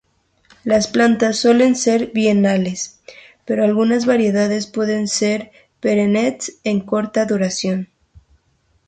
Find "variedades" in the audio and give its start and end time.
4.07-4.65